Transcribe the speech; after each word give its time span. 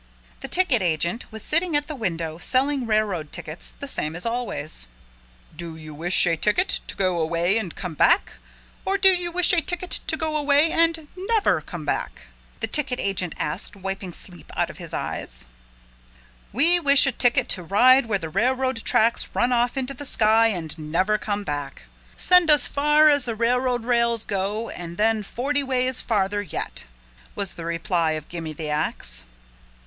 The 0.39 0.47
ticket 0.47 0.81
agent 0.81 1.31
was 1.31 1.43
sitting 1.43 1.75
at 1.77 1.85
the 1.85 1.93
window 1.93 2.39
selling 2.39 2.87
railroad 2.87 3.31
tickets 3.31 3.75
the 3.79 3.87
same 3.87 4.15
as 4.15 4.25
always. 4.25 4.87
[Illustration: 5.55 5.77
He 5.77 5.89
opened 5.91 5.99
the 5.99 6.01
ragbag 6.05 6.05
and 6.07 6.15
took 6.17 6.25
out 6.25 6.25
all 6.25 6.39
the 6.39 6.39
spot 6.39 6.41
cash 6.41 6.41
money] 6.41 6.41
"Do 6.41 6.41
you 6.41 6.41
wish 6.41 6.41
a 6.41 6.41
ticket 6.41 6.71
to 6.89 6.95
go 6.95 7.19
away 7.19 7.57
and 7.67 7.75
come 7.75 7.93
back 7.93 8.31
or 8.83 8.97
do 8.97 9.09
you 9.09 9.31
wish 9.31 9.53
a 9.53 9.61
ticket 9.61 9.91
to 10.07 10.17
go 10.17 10.35
away 10.35 10.71
and 10.71 11.07
never 11.15 11.61
come 11.61 11.85
back?" 11.85 12.21
the 12.61 12.65
ticket 12.65 12.99
agent 12.99 13.35
asked 13.37 13.75
wiping 13.75 14.11
sleep 14.11 14.51
out 14.55 14.71
of 14.71 14.79
his 14.79 14.91
eyes. 14.91 15.45
"We 16.51 16.79
wish 16.79 17.05
a 17.05 17.11
ticket 17.11 17.47
to 17.49 17.61
ride 17.61 18.07
where 18.07 18.17
the 18.17 18.29
railroad 18.29 18.77
tracks 18.83 19.29
run 19.35 19.51
off 19.53 19.77
into 19.77 19.93
the 19.93 20.07
sky 20.07 20.47
and 20.47 20.75
never 20.79 21.19
come 21.19 21.43
back 21.43 21.83
send 22.17 22.49
us 22.49 22.67
far 22.67 23.07
as 23.11 23.25
the 23.25 23.35
railroad 23.35 23.83
rails 23.85 24.25
go 24.25 24.69
and 24.71 24.97
then 24.97 25.21
forty 25.21 25.61
ways 25.61 26.01
farther 26.01 26.41
yet," 26.41 26.85
was 27.35 27.51
the 27.51 27.65
reply 27.65 28.13
of 28.13 28.27
Gimme 28.29 28.53
the 28.53 28.71
Ax. 28.71 29.25